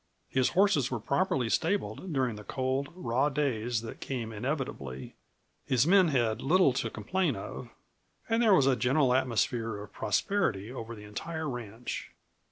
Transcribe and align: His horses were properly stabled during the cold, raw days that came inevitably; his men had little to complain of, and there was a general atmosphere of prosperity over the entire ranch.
His 0.29 0.49
horses 0.57 0.89
were 0.89 0.99
properly 0.99 1.47
stabled 1.47 2.11
during 2.11 2.35
the 2.35 2.43
cold, 2.43 2.89
raw 2.95 3.29
days 3.29 3.81
that 3.81 3.99
came 3.99 4.31
inevitably; 4.33 5.13
his 5.67 5.85
men 5.85 6.07
had 6.07 6.41
little 6.41 6.73
to 6.73 6.89
complain 6.89 7.35
of, 7.35 7.69
and 8.27 8.41
there 8.41 8.55
was 8.55 8.65
a 8.65 8.75
general 8.75 9.13
atmosphere 9.13 9.77
of 9.77 9.93
prosperity 9.93 10.71
over 10.71 10.95
the 10.95 11.03
entire 11.03 11.47
ranch. 11.47 12.09